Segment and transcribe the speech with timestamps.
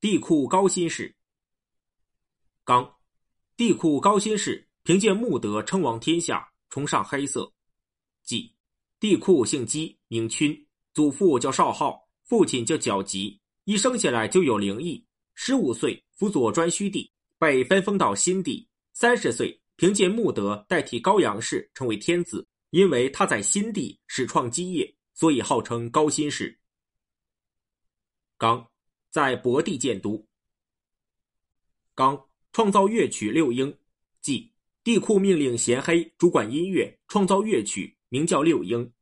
[0.00, 1.12] 地库高辛氏。
[2.62, 2.94] 刚，
[3.56, 7.52] 地库高辛氏凭借穆德称王天下，崇尚黑色。
[8.22, 8.54] 纪，
[9.00, 15.04] 帝喾姓姬，名勋，祖父叫少昊，父亲叫角吉，一生下来就有灵异。
[15.34, 18.68] 十五岁辅佐颛顼帝，被分封到新地。
[18.92, 26.56] 三十岁凭借穆德代替高阳氏成为天子，因为他在新地始创基业，所以号称高辛氏。
[28.36, 28.64] 刚，
[29.10, 30.26] 在博地建都。
[31.94, 33.76] 刚创造乐曲六英，
[34.20, 34.52] 即
[34.84, 38.92] 帝喾命令贤黑主管音乐，创造乐曲，名叫六英。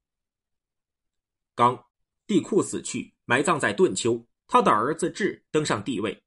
[1.55, 1.85] 刚
[2.27, 6.23] 帝喾死去，埋葬在顿丘，他的儿子智登上帝位。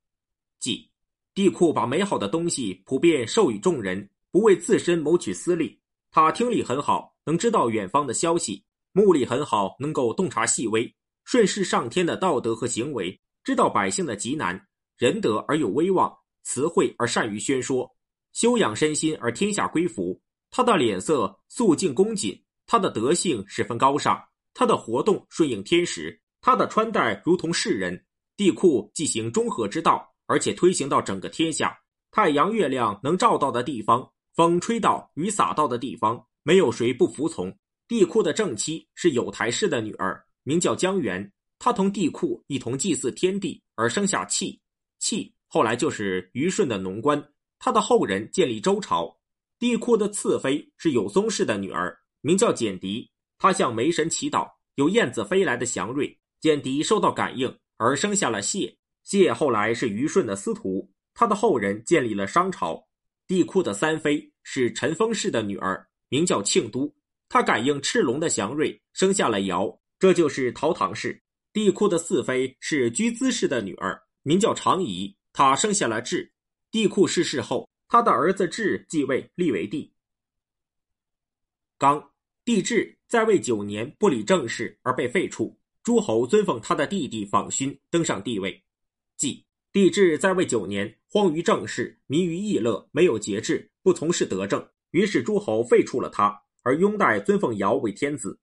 [0.59, 0.89] 即
[1.33, 5.79] 帝喾把美好的东西普遍授予众人，不为自身谋取私利。
[6.11, 10.93] 他听力很好，能知道远方的消息；目力很好，能够洞察细微。
[11.23, 17.89] 顺势上天的道德和行为，知道百姓的急难，仁德而有威望，慈惠而善于宣说，
[18.31, 20.21] 修养身心而天下归服。
[20.51, 28.05] 他的脸色肃静恭谨，他的德性十分高尚，他的活动顺应天时，他的穿戴如同世人。
[28.37, 31.75] 帝库既行中和之道，而且推行到整个天下。
[32.11, 37.51] 太阳、月亮能照到的地方，风吹到、雨洒到的地方，没有谁不服从。
[37.87, 40.23] 帝库的正妻是有台氏的女儿。
[40.43, 44.59] 名叫江元，他同帝喾一同祭祀天地，而生下契。
[44.97, 47.21] 契后来就是虞舜的农官，
[47.59, 49.13] 他的后人建立周朝。
[49.59, 53.11] 帝喾的次妃是有宗氏的女儿，名叫简狄。
[53.37, 56.17] 他向梅神祈祷，有燕子飞来的祥瑞。
[56.39, 58.73] 简狄受到感应，而生下了谢。
[59.03, 62.81] 谢后来是虞舜的司徒，他的后人建立了商朝。
[63.27, 66.93] 帝喾的三妃是陈封氏的女儿，名叫庆都。
[67.27, 69.77] 她感应赤龙的祥瑞，生下了尧。
[69.99, 71.21] 这就是陶唐氏，
[71.51, 76.31] 帝喾的四妃是居兹氏的女儿，名叫长仪，她生下了智。
[76.71, 79.91] 帝喾逝世后，他的儿子智继位，立为帝。
[81.79, 82.11] 刚，
[82.45, 85.51] 帝智在位九年，不理政事而被废黜，
[85.81, 88.63] 诸侯尊奉他的弟弟访勋登上帝位。
[89.17, 98.39] 即帝智在位九年，荒于政事，迷于逸乐，没有节制，不从事德政，于是诸侯废黜了他，而拥戴尊奉尧为天子。